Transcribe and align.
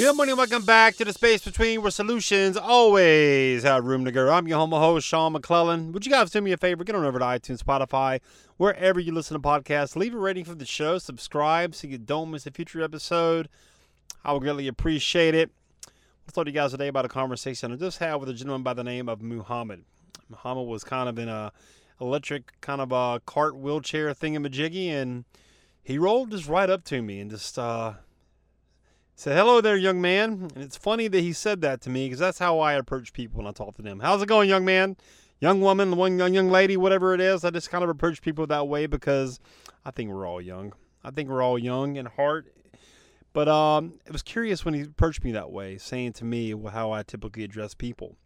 Good 0.00 0.16
morning, 0.16 0.38
welcome 0.38 0.64
back 0.64 0.96
to 0.96 1.04
the 1.04 1.12
space 1.12 1.44
between 1.44 1.82
where 1.82 1.90
solutions 1.90 2.56
always 2.56 3.64
have 3.64 3.84
room 3.84 4.06
to 4.06 4.10
go. 4.10 4.32
I'm 4.32 4.48
your 4.48 4.56
home 4.56 4.70
host, 4.70 5.06
Sean 5.06 5.34
McClellan. 5.34 5.92
Would 5.92 6.06
you 6.06 6.10
guys 6.10 6.30
do 6.30 6.40
me 6.40 6.52
a 6.52 6.56
favor? 6.56 6.84
Get 6.84 6.96
on 6.96 7.04
over 7.04 7.18
to 7.18 7.24
iTunes, 7.26 7.62
Spotify, 7.62 8.20
wherever 8.56 8.98
you 8.98 9.12
listen 9.12 9.38
to 9.38 9.46
podcasts. 9.46 9.96
Leave 9.96 10.14
a 10.14 10.18
rating 10.18 10.46
for 10.46 10.54
the 10.54 10.64
show, 10.64 10.96
subscribe 10.96 11.74
so 11.74 11.86
you 11.86 11.98
don't 11.98 12.30
miss 12.30 12.46
a 12.46 12.50
future 12.50 12.80
episode. 12.80 13.50
I 14.24 14.32
would 14.32 14.40
greatly 14.40 14.68
appreciate 14.68 15.34
it. 15.34 15.50
I 15.86 16.32
told 16.32 16.46
you 16.46 16.54
guys 16.54 16.70
today 16.70 16.88
about 16.88 17.04
a 17.04 17.08
conversation 17.08 17.70
I 17.70 17.76
just 17.76 17.98
had 17.98 18.14
with 18.14 18.30
a 18.30 18.32
gentleman 18.32 18.62
by 18.62 18.72
the 18.72 18.82
name 18.82 19.06
of 19.06 19.20
Muhammad. 19.20 19.84
Muhammad 20.30 20.66
was 20.66 20.82
kind 20.82 21.10
of 21.10 21.18
in 21.18 21.28
a 21.28 21.52
electric 22.00 22.58
kind 22.62 22.80
of 22.80 22.90
a 22.90 23.20
cart 23.26 23.54
wheelchair 23.54 24.14
thingamajiggy, 24.14 24.88
and 24.88 25.26
he 25.82 25.98
rolled 25.98 26.30
just 26.30 26.48
right 26.48 26.70
up 26.70 26.84
to 26.84 27.02
me 27.02 27.20
and 27.20 27.30
just 27.30 27.58
uh, 27.58 27.92
said, 29.20 29.36
"Hello 29.36 29.60
there, 29.60 29.76
young 29.76 30.00
man." 30.00 30.50
And 30.54 30.64
it's 30.64 30.78
funny 30.78 31.06
that 31.06 31.20
he 31.20 31.34
said 31.34 31.60
that 31.60 31.82
to 31.82 31.90
me 31.90 32.06
because 32.06 32.20
that's 32.20 32.38
how 32.38 32.58
I 32.58 32.72
approach 32.72 33.12
people 33.12 33.38
when 33.38 33.46
I 33.46 33.52
talk 33.52 33.76
to 33.76 33.82
them. 33.82 34.00
How's 34.00 34.22
it 34.22 34.26
going, 34.26 34.48
young 34.48 34.64
man? 34.64 34.96
Young 35.40 35.60
woman, 35.60 35.96
one 35.96 36.18
young 36.18 36.32
young 36.32 36.48
lady, 36.48 36.78
whatever 36.78 37.12
it 37.12 37.20
is. 37.20 37.44
I 37.44 37.50
just 37.50 37.70
kind 37.70 37.84
of 37.84 37.90
approach 37.90 38.22
people 38.22 38.46
that 38.46 38.66
way 38.66 38.86
because 38.86 39.38
I 39.84 39.90
think 39.90 40.10
we're 40.10 40.26
all 40.26 40.40
young. 40.40 40.72
I 41.04 41.10
think 41.10 41.28
we're 41.28 41.42
all 41.42 41.58
young 41.58 41.96
in 41.96 42.06
heart. 42.06 42.50
But 43.34 43.46
um, 43.46 44.00
it 44.06 44.12
was 44.12 44.22
curious 44.22 44.64
when 44.64 44.72
he 44.72 44.82
approached 44.82 45.22
me 45.22 45.32
that 45.32 45.52
way, 45.52 45.76
saying 45.76 46.14
to 46.14 46.24
me 46.24 46.54
how 46.70 46.90
I 46.92 47.02
typically 47.02 47.44
address 47.44 47.74
people. 47.74 48.16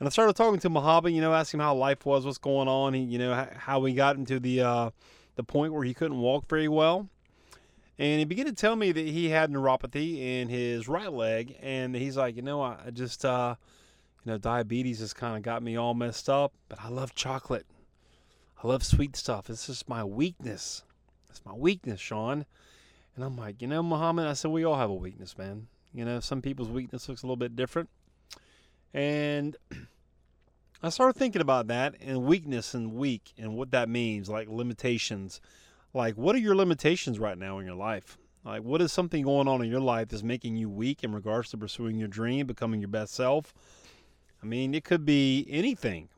And 0.00 0.08
I 0.08 0.10
started 0.10 0.34
talking 0.34 0.58
to 0.60 0.68
Muhammad, 0.68 1.12
you 1.12 1.20
know, 1.20 1.32
asking 1.32 1.60
him 1.60 1.64
how 1.64 1.76
life 1.76 2.04
was, 2.04 2.26
what's 2.26 2.38
going 2.38 2.68
on, 2.68 2.94
you 2.94 3.18
know, 3.18 3.48
how 3.56 3.84
he 3.84 3.94
got 3.94 4.16
into 4.16 4.40
the 4.40 4.62
uh, 4.62 4.90
the 5.36 5.44
point 5.44 5.72
where 5.72 5.84
he 5.84 5.94
couldn't 5.94 6.18
walk 6.18 6.48
very 6.48 6.68
well. 6.68 7.08
And 7.98 8.20
he 8.20 8.24
began 8.24 8.46
to 8.46 8.52
tell 8.52 8.76
me 8.76 8.92
that 8.92 9.06
he 9.06 9.28
had 9.30 9.50
neuropathy 9.50 10.20
in 10.20 10.48
his 10.48 10.86
right 10.86 11.12
leg, 11.12 11.56
and 11.60 11.96
he's 11.96 12.16
like, 12.16 12.36
you 12.36 12.42
know, 12.42 12.62
I 12.62 12.90
just, 12.92 13.24
uh, 13.24 13.56
you 14.24 14.32
know, 14.32 14.38
diabetes 14.38 15.00
has 15.00 15.12
kind 15.12 15.36
of 15.36 15.42
got 15.42 15.62
me 15.62 15.76
all 15.76 15.94
messed 15.94 16.28
up, 16.28 16.52
but 16.68 16.78
I 16.80 16.88
love 16.88 17.14
chocolate. 17.14 17.66
I 18.62 18.68
love 18.68 18.84
sweet 18.84 19.16
stuff. 19.16 19.50
It's 19.50 19.66
just 19.66 19.88
my 19.88 20.04
weakness. 20.04 20.84
It's 21.28 21.44
my 21.44 21.54
weakness, 21.54 22.00
Sean. 22.00 22.44
And 23.16 23.24
I'm 23.24 23.36
like, 23.36 23.60
you 23.60 23.68
know, 23.68 23.82
Muhammad, 23.82 24.26
I 24.26 24.34
said, 24.34 24.52
we 24.52 24.64
all 24.64 24.76
have 24.76 24.90
a 24.90 24.94
weakness, 24.94 25.36
man. 25.36 25.66
You 25.92 26.04
know, 26.04 26.20
some 26.20 26.40
people's 26.40 26.68
weakness 26.68 27.08
looks 27.08 27.22
a 27.22 27.26
little 27.26 27.36
bit 27.36 27.56
different. 27.56 27.88
And 28.94 29.56
I 30.82 30.90
started 30.90 31.18
thinking 31.18 31.42
about 31.42 31.66
that 31.66 31.96
and 32.00 32.22
weakness 32.22 32.74
and 32.74 32.94
weak 32.94 33.32
and 33.36 33.56
what 33.56 33.72
that 33.72 33.88
means, 33.88 34.28
like 34.28 34.48
limitations. 34.48 35.40
Like, 35.98 36.14
what 36.14 36.36
are 36.36 36.38
your 36.38 36.54
limitations 36.54 37.18
right 37.18 37.36
now 37.36 37.58
in 37.58 37.66
your 37.66 37.74
life? 37.74 38.18
Like, 38.44 38.62
what 38.62 38.80
is 38.80 38.92
something 38.92 39.24
going 39.24 39.48
on 39.48 39.64
in 39.64 39.68
your 39.68 39.80
life 39.80 40.06
that's 40.06 40.22
making 40.22 40.54
you 40.54 40.70
weak 40.70 41.02
in 41.02 41.12
regards 41.12 41.50
to 41.50 41.58
pursuing 41.58 41.98
your 41.98 42.06
dream, 42.06 42.46
becoming 42.46 42.78
your 42.78 42.88
best 42.88 43.14
self? 43.14 43.52
I 44.40 44.46
mean, 44.46 44.74
it 44.74 44.84
could 44.84 45.04
be 45.04 45.44
anything 45.50 46.08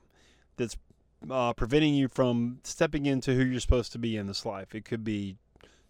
that's 0.59 0.77
uh, 1.31 1.55
preventing 1.55 1.95
you 1.95 2.09
from 2.09 2.59
stepping 2.62 3.06
into 3.06 3.34
who 3.34 3.43
you're 3.43 3.59
supposed 3.59 3.91
to 3.93 3.99
be 3.99 4.19
in 4.19 4.27
this 4.27 4.44
life. 4.44 4.75
It 4.75 4.84
could 4.84 5.03
be 5.03 5.37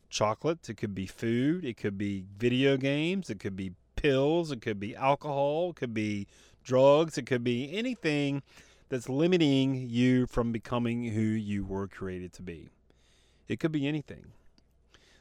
chocolate, 0.08 0.68
it 0.68 0.76
could 0.76 0.94
be 0.94 1.06
food, 1.06 1.64
it 1.64 1.76
could 1.76 1.98
be 1.98 2.26
video 2.38 2.76
games, 2.76 3.28
it 3.28 3.40
could 3.40 3.56
be 3.56 3.72
pills, 3.96 4.52
it 4.52 4.62
could 4.62 4.78
be 4.78 4.94
alcohol, 4.94 5.70
it 5.70 5.74
could 5.74 5.92
be 5.92 6.28
drugs, 6.62 7.18
it 7.18 7.26
could 7.26 7.42
be 7.42 7.76
anything 7.76 8.44
that's 8.88 9.08
limiting 9.08 9.88
you 9.90 10.28
from 10.28 10.52
becoming 10.52 11.06
who 11.06 11.22
you 11.22 11.64
were 11.64 11.88
created 11.88 12.32
to 12.34 12.42
be. 12.42 12.68
It 13.50 13.58
could 13.58 13.72
be 13.72 13.88
anything. 13.88 14.26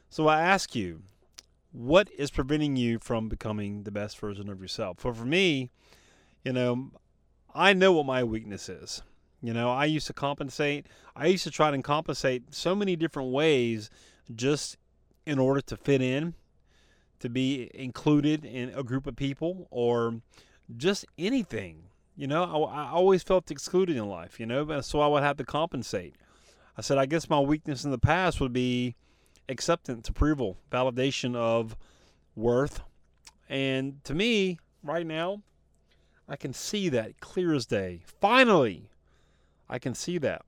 So 0.07 0.27
I 0.27 0.41
ask 0.41 0.75
you, 0.75 1.01
what 1.71 2.11
is 2.15 2.29
preventing 2.29 2.75
you 2.75 2.99
from 2.99 3.27
becoming 3.27 3.83
the 3.83 3.91
best 3.91 4.19
version 4.19 4.49
of 4.49 4.61
yourself? 4.61 4.99
For 4.99 5.15
for 5.15 5.25
me, 5.25 5.71
you 6.43 6.53
know, 6.53 6.91
I 7.55 7.73
know 7.73 7.91
what 7.91 8.05
my 8.05 8.23
weakness 8.23 8.69
is. 8.69 9.01
You 9.41 9.51
know, 9.51 9.71
I 9.71 9.85
used 9.85 10.05
to 10.07 10.13
compensate. 10.13 10.85
I 11.15 11.25
used 11.25 11.43
to 11.45 11.49
try 11.49 11.71
to 11.71 11.81
compensate 11.81 12.53
so 12.53 12.75
many 12.75 12.95
different 12.95 13.31
ways 13.31 13.89
just 14.35 14.77
in 15.25 15.39
order 15.39 15.61
to 15.61 15.75
fit 15.75 15.99
in, 15.99 16.35
to 17.21 17.29
be 17.29 17.71
included 17.73 18.45
in 18.45 18.69
a 18.75 18.83
group 18.83 19.07
of 19.07 19.15
people, 19.15 19.67
or 19.71 20.21
just 20.77 21.03
anything. 21.17 21.85
You 22.15 22.27
know, 22.27 22.43
I, 22.43 22.83
I 22.83 22.91
always 22.91 23.23
felt 23.23 23.49
excluded 23.49 23.97
in 23.97 24.07
life, 24.07 24.39
you 24.39 24.45
know, 24.45 24.81
so 24.81 25.01
I 25.01 25.07
would 25.07 25.23
have 25.23 25.37
to 25.37 25.45
compensate. 25.45 26.15
I 26.79 26.81
said, 26.81 26.97
I 26.97 27.07
guess 27.07 27.29
my 27.29 27.41
weakness 27.41 27.83
in 27.83 27.91
the 27.91 27.97
past 27.97 28.39
would 28.39 28.53
be 28.53 28.95
acceptance, 29.49 30.07
approval, 30.07 30.55
validation 30.71 31.35
of 31.35 31.75
worth. 32.37 32.79
And 33.49 34.01
to 34.05 34.13
me, 34.13 34.59
right 34.81 35.05
now, 35.05 35.41
I 36.29 36.37
can 36.37 36.53
see 36.53 36.87
that 36.87 37.19
clear 37.19 37.53
as 37.53 37.65
day. 37.65 38.03
Finally, 38.21 38.87
I 39.67 39.77
can 39.77 39.93
see 39.93 40.19
that. 40.19 40.43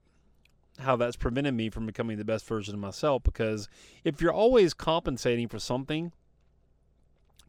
How 0.79 0.95
that's 0.95 1.17
prevented 1.17 1.53
me 1.53 1.69
from 1.69 1.85
becoming 1.85 2.17
the 2.17 2.23
best 2.23 2.47
version 2.47 2.75
of 2.75 2.79
myself 2.79 3.23
because 3.23 3.67
if 4.05 4.21
you're 4.21 4.31
always 4.31 4.73
compensating 4.73 5.49
for 5.49 5.59
something, 5.59 6.13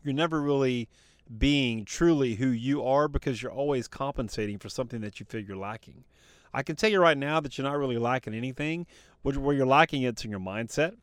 you're 0.02 0.12
never 0.12 0.42
really 0.42 0.88
being 1.38 1.84
truly 1.84 2.34
who 2.34 2.48
you 2.48 2.82
are 2.82 3.06
because 3.06 3.44
you're 3.44 3.52
always 3.52 3.86
compensating 3.86 4.58
for 4.58 4.68
something 4.68 5.02
that 5.02 5.20
you 5.20 5.26
feel 5.26 5.40
you're 5.40 5.56
lacking. 5.56 6.02
I 6.54 6.62
can 6.62 6.76
tell 6.76 6.90
you 6.90 7.00
right 7.00 7.16
now 7.16 7.40
that 7.40 7.56
you're 7.56 7.66
not 7.66 7.78
really 7.78 7.98
lacking 7.98 8.34
anything. 8.34 8.86
Where 9.22 9.54
you're 9.54 9.66
lacking 9.66 10.02
it's 10.02 10.24
in 10.24 10.30
your 10.30 10.40
mindset. 10.40 10.96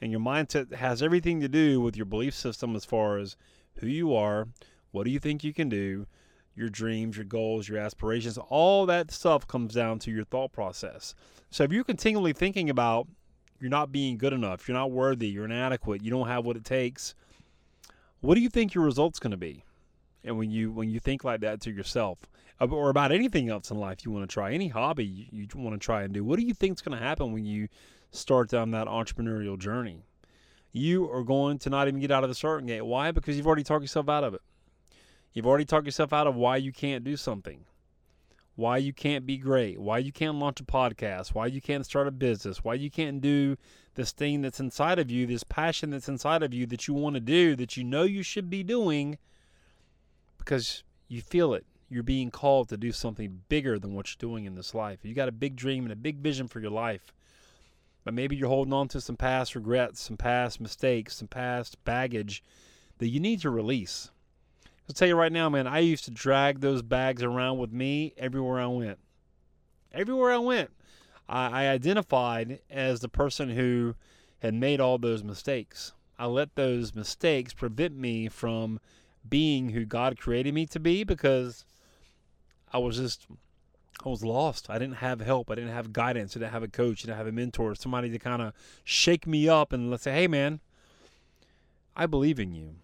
And 0.00 0.10
your 0.10 0.20
mindset 0.20 0.74
has 0.74 1.02
everything 1.02 1.40
to 1.40 1.48
do 1.48 1.80
with 1.80 1.96
your 1.96 2.06
belief 2.06 2.34
system 2.34 2.76
as 2.76 2.84
far 2.84 3.18
as 3.18 3.36
who 3.76 3.86
you 3.86 4.14
are, 4.14 4.48
what 4.90 5.04
do 5.04 5.10
you 5.10 5.18
think 5.18 5.44
you 5.44 5.52
can 5.52 5.68
do, 5.68 6.06
your 6.54 6.68
dreams, 6.68 7.16
your 7.16 7.24
goals, 7.24 7.68
your 7.68 7.78
aspirations. 7.78 8.38
All 8.38 8.86
that 8.86 9.10
stuff 9.10 9.46
comes 9.46 9.74
down 9.74 9.98
to 10.00 10.10
your 10.10 10.24
thought 10.24 10.52
process. 10.52 11.14
So 11.50 11.64
if 11.64 11.72
you're 11.72 11.84
continually 11.84 12.32
thinking 12.32 12.70
about 12.70 13.06
you're 13.60 13.70
not 13.70 13.92
being 13.92 14.18
good 14.18 14.32
enough, 14.32 14.66
you're 14.66 14.76
not 14.76 14.90
worthy, 14.90 15.28
you're 15.28 15.44
inadequate, 15.44 16.02
you 16.02 16.10
don't 16.10 16.28
have 16.28 16.44
what 16.44 16.56
it 16.56 16.64
takes, 16.64 17.14
what 18.20 18.34
do 18.34 18.40
you 18.40 18.48
think 18.48 18.74
your 18.74 18.84
result's 18.84 19.18
going 19.18 19.30
to 19.30 19.36
be? 19.36 19.64
And 20.24 20.36
when 20.36 20.50
you 20.50 20.72
when 20.72 20.90
you 20.90 20.98
think 20.98 21.22
like 21.22 21.40
that 21.40 21.60
to 21.62 21.70
yourself, 21.70 22.18
or 22.60 22.88
about 22.88 23.12
anything 23.12 23.48
else 23.48 23.70
in 23.70 23.78
life 23.78 24.04
you 24.04 24.10
want 24.10 24.28
to 24.28 24.32
try, 24.32 24.52
any 24.52 24.68
hobby 24.68 25.04
you, 25.04 25.26
you 25.30 25.46
want 25.54 25.74
to 25.74 25.84
try 25.84 26.02
and 26.02 26.14
do, 26.14 26.24
what 26.24 26.38
do 26.38 26.46
you 26.46 26.54
think 26.54 26.78
is 26.78 26.82
going 26.82 26.98
to 26.98 27.04
happen 27.04 27.32
when 27.32 27.44
you 27.44 27.68
start 28.10 28.48
down 28.48 28.70
that 28.70 28.86
entrepreneurial 28.86 29.58
journey? 29.58 30.02
You 30.72 31.10
are 31.10 31.22
going 31.22 31.58
to 31.60 31.70
not 31.70 31.88
even 31.88 32.00
get 32.00 32.10
out 32.10 32.22
of 32.22 32.28
the 32.28 32.34
starting 32.34 32.66
gate. 32.66 32.82
Why? 32.82 33.10
Because 33.10 33.36
you've 33.36 33.46
already 33.46 33.62
talked 33.62 33.82
yourself 33.82 34.08
out 34.08 34.24
of 34.24 34.34
it. 34.34 34.42
You've 35.32 35.46
already 35.46 35.66
talked 35.66 35.86
yourself 35.86 36.12
out 36.12 36.26
of 36.26 36.34
why 36.34 36.56
you 36.56 36.72
can't 36.72 37.04
do 37.04 37.16
something, 37.16 37.64
why 38.54 38.78
you 38.78 38.94
can't 38.94 39.26
be 39.26 39.36
great, 39.36 39.78
why 39.78 39.98
you 39.98 40.12
can't 40.12 40.38
launch 40.38 40.60
a 40.60 40.64
podcast, 40.64 41.34
why 41.34 41.46
you 41.46 41.60
can't 41.60 41.84
start 41.84 42.08
a 42.08 42.10
business, 42.10 42.64
why 42.64 42.72
you 42.72 42.90
can't 42.90 43.20
do 43.20 43.56
this 43.94 44.12
thing 44.12 44.40
that's 44.40 44.60
inside 44.60 44.98
of 44.98 45.10
you, 45.10 45.26
this 45.26 45.44
passion 45.44 45.90
that's 45.90 46.08
inside 46.08 46.42
of 46.42 46.54
you 46.54 46.64
that 46.66 46.88
you 46.88 46.94
want 46.94 47.14
to 47.14 47.20
do, 47.20 47.54
that 47.56 47.76
you 47.76 47.84
know 47.84 48.04
you 48.04 48.22
should 48.22 48.48
be 48.48 48.62
doing 48.62 49.18
because 50.38 50.84
you 51.08 51.20
feel 51.20 51.52
it 51.52 51.66
you're 51.88 52.02
being 52.02 52.30
called 52.30 52.68
to 52.68 52.76
do 52.76 52.92
something 52.92 53.42
bigger 53.48 53.78
than 53.78 53.94
what 53.94 54.08
you're 54.08 54.30
doing 54.30 54.44
in 54.44 54.54
this 54.54 54.74
life. 54.74 55.00
You 55.02 55.14
got 55.14 55.28
a 55.28 55.32
big 55.32 55.56
dream 55.56 55.84
and 55.84 55.92
a 55.92 55.96
big 55.96 56.18
vision 56.18 56.48
for 56.48 56.60
your 56.60 56.70
life. 56.70 57.12
But 58.04 58.14
maybe 58.14 58.36
you're 58.36 58.48
holding 58.48 58.72
on 58.72 58.88
to 58.88 59.00
some 59.00 59.16
past 59.16 59.54
regrets, 59.54 60.00
some 60.00 60.16
past 60.16 60.60
mistakes, 60.60 61.16
some 61.16 61.28
past 61.28 61.82
baggage 61.84 62.42
that 62.98 63.08
you 63.08 63.20
need 63.20 63.40
to 63.40 63.50
release. 63.50 64.10
I'll 64.88 64.94
tell 64.94 65.08
you 65.08 65.16
right 65.16 65.32
now, 65.32 65.48
man, 65.48 65.66
I 65.66 65.80
used 65.80 66.04
to 66.04 66.12
drag 66.12 66.60
those 66.60 66.82
bags 66.82 67.22
around 67.22 67.58
with 67.58 67.72
me 67.72 68.14
everywhere 68.16 68.60
I 68.60 68.66
went. 68.66 68.98
Everywhere 69.92 70.32
I 70.32 70.38
went, 70.38 70.70
I, 71.28 71.64
I 71.64 71.68
identified 71.68 72.60
as 72.70 73.00
the 73.00 73.08
person 73.08 73.50
who 73.50 73.96
had 74.38 74.54
made 74.54 74.80
all 74.80 74.98
those 74.98 75.24
mistakes. 75.24 75.92
I 76.18 76.26
let 76.26 76.54
those 76.54 76.94
mistakes 76.94 77.52
prevent 77.52 77.96
me 77.96 78.28
from 78.28 78.78
being 79.28 79.70
who 79.70 79.84
God 79.84 80.18
created 80.18 80.54
me 80.54 80.66
to 80.66 80.78
be 80.78 81.02
because 81.02 81.64
I 82.76 82.78
was 82.78 82.98
just 82.98 83.26
I 84.04 84.10
was 84.10 84.22
lost. 84.22 84.68
I 84.68 84.78
didn't 84.78 84.96
have 84.96 85.20
help. 85.20 85.50
I 85.50 85.54
didn't 85.54 85.72
have 85.72 85.94
guidance. 85.94 86.36
I 86.36 86.40
didn't 86.40 86.52
have 86.52 86.62
a 86.62 86.68
coach. 86.68 87.02
I 87.02 87.06
didn't 87.06 87.16
have 87.16 87.26
a 87.26 87.32
mentor. 87.32 87.74
Somebody 87.74 88.10
to 88.10 88.18
kind 88.18 88.42
of 88.42 88.52
shake 88.84 89.26
me 89.26 89.48
up 89.48 89.72
and 89.72 89.90
let's 89.90 90.02
say, 90.02 90.12
hey, 90.12 90.28
man, 90.28 90.60
I 91.96 92.04
believe 92.04 92.38
in 92.38 92.52
you. 92.52 92.74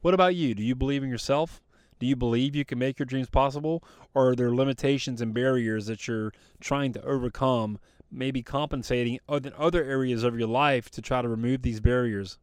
What 0.00 0.14
about 0.14 0.34
you? 0.34 0.54
Do 0.54 0.62
you 0.62 0.74
believe 0.74 1.02
in 1.02 1.10
yourself? 1.10 1.60
Do 1.98 2.06
you 2.06 2.16
believe 2.16 2.56
you 2.56 2.64
can 2.64 2.78
make 2.78 2.98
your 2.98 3.04
dreams 3.04 3.28
possible? 3.28 3.84
Or 4.14 4.30
are 4.30 4.34
there 4.34 4.54
limitations 4.54 5.20
and 5.20 5.34
barriers 5.34 5.84
that 5.84 6.08
you're 6.08 6.32
trying 6.60 6.94
to 6.94 7.04
overcome, 7.04 7.78
maybe 8.10 8.42
compensating 8.42 9.18
in 9.28 9.52
other 9.58 9.84
areas 9.84 10.22
of 10.24 10.38
your 10.38 10.48
life 10.48 10.88
to 10.92 11.02
try 11.02 11.20
to 11.20 11.28
remove 11.28 11.60
these 11.60 11.80
barriers? 11.80 12.38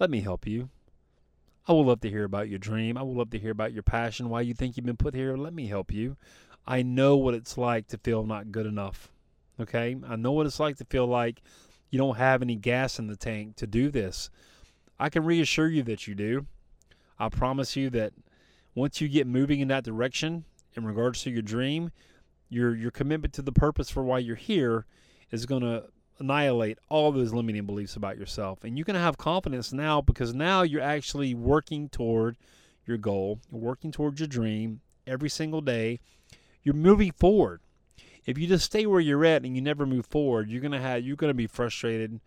Let 0.00 0.10
me 0.10 0.22
help 0.22 0.48
you. 0.48 0.70
I 1.68 1.72
would 1.72 1.86
love 1.86 2.00
to 2.02 2.10
hear 2.10 2.24
about 2.24 2.48
your 2.48 2.58
dream. 2.60 2.96
I 2.96 3.02
would 3.02 3.16
love 3.16 3.30
to 3.30 3.38
hear 3.38 3.50
about 3.50 3.72
your 3.72 3.82
passion, 3.82 4.28
why 4.28 4.42
you 4.42 4.54
think 4.54 4.76
you've 4.76 4.86
been 4.86 4.96
put 4.96 5.14
here. 5.14 5.36
Let 5.36 5.52
me 5.52 5.66
help 5.66 5.92
you. 5.92 6.16
I 6.66 6.82
know 6.82 7.16
what 7.16 7.34
it's 7.34 7.58
like 7.58 7.88
to 7.88 7.98
feel 7.98 8.24
not 8.24 8.52
good 8.52 8.66
enough. 8.66 9.10
Okay? 9.60 9.96
I 10.06 10.16
know 10.16 10.32
what 10.32 10.46
it's 10.46 10.60
like 10.60 10.76
to 10.76 10.84
feel 10.84 11.06
like 11.06 11.42
you 11.90 11.98
don't 11.98 12.16
have 12.16 12.42
any 12.42 12.56
gas 12.56 12.98
in 12.98 13.08
the 13.08 13.16
tank 13.16 13.56
to 13.56 13.66
do 13.66 13.90
this. 13.90 14.30
I 14.98 15.08
can 15.08 15.24
reassure 15.24 15.68
you 15.68 15.82
that 15.84 16.06
you 16.06 16.14
do. 16.14 16.46
I 17.18 17.28
promise 17.28 17.76
you 17.76 17.90
that 17.90 18.12
once 18.74 19.00
you 19.00 19.08
get 19.08 19.26
moving 19.26 19.60
in 19.60 19.68
that 19.68 19.84
direction 19.84 20.44
in 20.74 20.84
regards 20.84 21.22
to 21.22 21.30
your 21.30 21.42
dream, 21.42 21.90
your 22.48 22.76
your 22.76 22.90
commitment 22.90 23.34
to 23.34 23.42
the 23.42 23.52
purpose 23.52 23.90
for 23.90 24.02
why 24.04 24.18
you're 24.18 24.36
here 24.36 24.86
is 25.30 25.46
going 25.46 25.62
to 25.62 25.84
annihilate 26.18 26.78
all 26.88 27.12
those 27.12 27.32
limiting 27.32 27.66
beliefs 27.66 27.96
about 27.96 28.18
yourself. 28.18 28.64
And 28.64 28.78
you 28.78 28.84
can 28.84 28.96
have 28.96 29.18
confidence 29.18 29.72
now 29.72 30.00
because 30.00 30.34
now 30.34 30.62
you're 30.62 30.82
actually 30.82 31.34
working 31.34 31.88
toward 31.88 32.36
your 32.86 32.96
goal, 32.96 33.40
you're 33.50 33.60
working 33.60 33.92
towards 33.92 34.20
your 34.20 34.28
dream 34.28 34.80
every 35.06 35.28
single 35.28 35.60
day. 35.60 36.00
You're 36.62 36.74
moving 36.74 37.12
forward. 37.12 37.60
If 38.24 38.38
you 38.38 38.46
just 38.46 38.64
stay 38.64 38.86
where 38.86 39.00
you're 39.00 39.24
at 39.24 39.44
and 39.44 39.54
you 39.54 39.62
never 39.62 39.86
move 39.86 40.06
forward, 40.06 40.50
you're 40.50 40.60
gonna 40.60 40.80
have 40.80 41.04
you're 41.04 41.16
gonna 41.16 41.34
be 41.34 41.46
frustrated. 41.46 42.20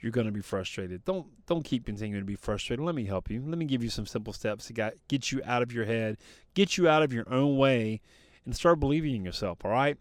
You're 0.00 0.12
gonna 0.12 0.32
be 0.32 0.40
frustrated. 0.40 1.04
Don't 1.04 1.26
don't 1.46 1.64
keep 1.64 1.86
continuing 1.86 2.22
to 2.22 2.26
be 2.26 2.34
frustrated. 2.34 2.84
Let 2.84 2.94
me 2.94 3.04
help 3.04 3.30
you. 3.30 3.42
Let 3.46 3.58
me 3.58 3.64
give 3.64 3.82
you 3.82 3.90
some 3.90 4.06
simple 4.06 4.32
steps 4.32 4.66
to 4.66 4.92
get 5.08 5.32
you 5.32 5.40
out 5.44 5.62
of 5.62 5.72
your 5.72 5.84
head, 5.84 6.18
get 6.54 6.76
you 6.76 6.88
out 6.88 7.02
of 7.02 7.12
your 7.12 7.32
own 7.32 7.56
way, 7.56 8.00
and 8.44 8.56
start 8.56 8.80
believing 8.80 9.14
in 9.14 9.24
yourself. 9.24 9.64
All 9.64 9.70
right. 9.70 9.96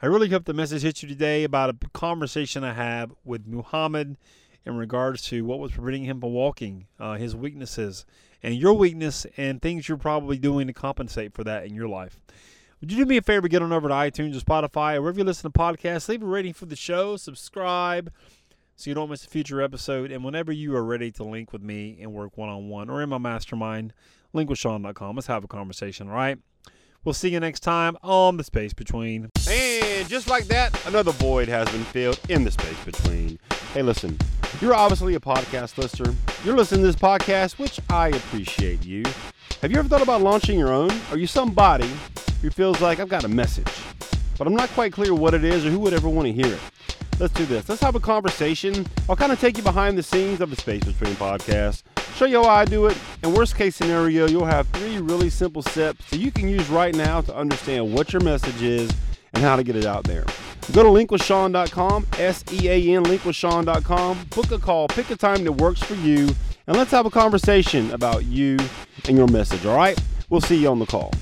I 0.00 0.06
really 0.06 0.28
hope 0.28 0.44
the 0.44 0.54
message 0.54 0.82
hit 0.82 1.02
you 1.02 1.08
today 1.08 1.42
about 1.42 1.70
a 1.70 1.88
conversation 1.92 2.62
I 2.62 2.72
have 2.72 3.12
with 3.24 3.48
Muhammad 3.48 4.16
in 4.64 4.76
regards 4.76 5.22
to 5.22 5.44
what 5.44 5.58
was 5.58 5.72
preventing 5.72 6.04
him 6.04 6.20
from 6.20 6.30
walking, 6.30 6.86
uh, 7.00 7.14
his 7.14 7.34
weaknesses, 7.34 8.06
and 8.40 8.54
your 8.54 8.74
weakness, 8.74 9.26
and 9.36 9.60
things 9.60 9.88
you're 9.88 9.98
probably 9.98 10.38
doing 10.38 10.68
to 10.68 10.72
compensate 10.72 11.34
for 11.34 11.42
that 11.42 11.66
in 11.66 11.74
your 11.74 11.88
life. 11.88 12.20
Would 12.80 12.92
you 12.92 12.98
do 12.98 13.06
me 13.06 13.16
a 13.16 13.22
favor? 13.22 13.48
Get 13.48 13.60
on 13.60 13.72
over 13.72 13.88
to 13.88 13.94
iTunes 13.94 14.36
or 14.36 14.44
Spotify 14.44 14.94
or 14.94 15.02
wherever 15.02 15.18
you 15.18 15.24
listen 15.24 15.50
to 15.50 15.58
podcasts. 15.58 16.08
Leave 16.08 16.22
a 16.22 16.26
rating 16.26 16.52
for 16.52 16.66
the 16.66 16.76
show. 16.76 17.16
Subscribe 17.16 18.12
so 18.76 18.88
you 18.88 18.94
don't 18.94 19.10
miss 19.10 19.24
a 19.24 19.28
future 19.28 19.60
episode. 19.60 20.12
And 20.12 20.22
whenever 20.22 20.52
you 20.52 20.76
are 20.76 20.84
ready 20.84 21.10
to 21.10 21.24
link 21.24 21.52
with 21.52 21.62
me 21.62 21.98
and 22.00 22.12
work 22.12 22.38
one 22.38 22.48
on 22.48 22.68
one 22.68 22.88
or 22.88 23.02
in 23.02 23.08
my 23.08 23.18
mastermind, 23.18 23.92
linkwithsean.com. 24.32 25.16
Let's 25.16 25.26
have 25.26 25.42
a 25.42 25.48
conversation, 25.48 26.08
all 26.08 26.14
right? 26.14 26.38
We'll 27.08 27.14
see 27.14 27.30
you 27.30 27.40
next 27.40 27.60
time 27.60 27.96
on 28.02 28.36
The 28.36 28.44
Space 28.44 28.74
Between. 28.74 29.30
And 29.48 30.08
just 30.10 30.28
like 30.28 30.44
that, 30.48 30.78
another 30.86 31.10
void 31.12 31.48
has 31.48 31.66
been 31.70 31.84
filled 31.84 32.20
in 32.28 32.44
the 32.44 32.50
space 32.50 32.84
between. 32.84 33.38
Hey, 33.72 33.80
listen, 33.80 34.18
you're 34.60 34.74
obviously 34.74 35.14
a 35.14 35.18
podcast 35.18 35.78
listener. 35.78 36.14
You're 36.44 36.54
listening 36.54 36.82
to 36.82 36.86
this 36.88 36.96
podcast, 36.96 37.52
which 37.58 37.80
I 37.88 38.08
appreciate 38.08 38.84
you. 38.84 39.04
Have 39.62 39.72
you 39.72 39.78
ever 39.78 39.88
thought 39.88 40.02
about 40.02 40.20
launching 40.20 40.58
your 40.58 40.70
own? 40.70 40.90
Are 41.10 41.16
you 41.16 41.26
somebody 41.26 41.90
who 42.42 42.50
feels 42.50 42.82
like 42.82 43.00
I've 43.00 43.08
got 43.08 43.24
a 43.24 43.28
message, 43.28 43.72
but 44.36 44.46
I'm 44.46 44.54
not 44.54 44.68
quite 44.72 44.92
clear 44.92 45.14
what 45.14 45.32
it 45.32 45.44
is 45.44 45.64
or 45.64 45.70
who 45.70 45.78
would 45.78 45.94
ever 45.94 46.10
want 46.10 46.26
to 46.26 46.32
hear 46.34 46.52
it? 46.52 46.60
Let's 47.18 47.32
do 47.32 47.46
this. 47.46 47.70
Let's 47.70 47.80
have 47.80 47.94
a 47.94 48.00
conversation. 48.00 48.86
I'll 49.08 49.16
kind 49.16 49.32
of 49.32 49.40
take 49.40 49.56
you 49.56 49.62
behind 49.62 49.96
the 49.96 50.02
scenes 50.02 50.42
of 50.42 50.50
the 50.50 50.56
Space 50.56 50.84
Between 50.84 51.14
podcast, 51.14 51.84
show 52.18 52.24
you 52.24 52.42
how 52.42 52.50
I 52.50 52.64
do 52.64 52.86
it, 52.86 52.98
and 53.22 53.32
worst 53.32 53.54
case 53.54 53.76
scenario, 53.76 54.26
you'll 54.26 54.44
have 54.44 54.66
three 54.68 54.98
really 54.98 55.30
simple 55.30 55.62
steps 55.62 56.10
that 56.10 56.18
you 56.18 56.32
can 56.32 56.48
use 56.48 56.68
right 56.68 56.92
now 56.92 57.20
to 57.20 57.32
understand 57.34 57.94
what 57.94 58.12
your 58.12 58.20
message 58.22 58.60
is 58.60 58.90
and 59.34 59.44
how 59.44 59.54
to 59.54 59.62
get 59.62 59.76
it 59.76 59.86
out 59.86 60.02
there. 60.02 60.24
Go 60.72 60.82
to 60.82 60.88
linkwithsean.com, 60.88 62.08
S 62.18 62.42
E 62.52 62.68
A 62.68 62.96
N, 62.96 63.04
linkwithsean.com, 63.04 64.18
book 64.34 64.50
a 64.50 64.58
call, 64.58 64.88
pick 64.88 65.10
a 65.10 65.16
time 65.16 65.44
that 65.44 65.52
works 65.52 65.80
for 65.80 65.94
you, 65.94 66.28
and 66.66 66.76
let's 66.76 66.90
have 66.90 67.06
a 67.06 67.10
conversation 67.10 67.88
about 67.92 68.24
you 68.24 68.58
and 69.06 69.16
your 69.16 69.28
message, 69.28 69.64
all 69.64 69.76
right? 69.76 69.96
We'll 70.28 70.40
see 70.40 70.56
you 70.56 70.68
on 70.70 70.80
the 70.80 70.86
call. 70.86 71.12